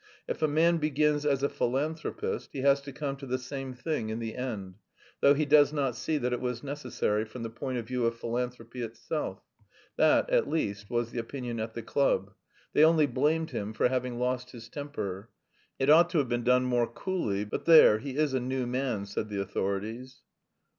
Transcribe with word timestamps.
"If 0.27 0.41
a 0.41 0.47
man 0.47 0.77
begins 0.77 1.27
as 1.27 1.43
a 1.43 1.47
philanthropist 1.49 2.49
he 2.53 2.61
has 2.61 2.81
to 2.81 2.91
come 2.91 3.17
to 3.17 3.27
the 3.27 3.37
same 3.37 3.75
thing 3.75 4.09
in 4.09 4.17
the 4.17 4.35
end, 4.35 4.79
though 5.19 5.35
he 5.35 5.45
does 5.45 5.71
not 5.71 5.95
see 5.95 6.17
that 6.17 6.33
it 6.33 6.41
was 6.41 6.63
necessary 6.63 7.23
from 7.23 7.43
the 7.43 7.51
point 7.51 7.77
of 7.77 7.85
view 7.85 8.07
of 8.07 8.15
philanthropy 8.17 8.81
itself" 8.81 9.43
that, 9.97 10.27
at 10.31 10.49
least, 10.49 10.89
was 10.89 11.11
the 11.11 11.19
opinion 11.19 11.59
at 11.59 11.75
the 11.75 11.83
club. 11.83 12.33
They 12.73 12.83
only 12.83 13.05
blamed 13.05 13.51
him 13.51 13.73
for 13.73 13.89
having 13.89 14.17
lost 14.17 14.49
his 14.53 14.69
temper. 14.69 15.29
"It 15.77 15.87
ought 15.91 16.09
to 16.09 16.17
have 16.17 16.27
been 16.29 16.43
done 16.43 16.63
more 16.63 16.87
coolly, 16.87 17.45
but 17.45 17.65
there, 17.65 17.99
he 17.99 18.15
is 18.17 18.33
a 18.33 18.39
new 18.39 18.65
man," 18.65 19.05
said 19.05 19.29
the 19.29 19.39
authorities. 19.39 20.23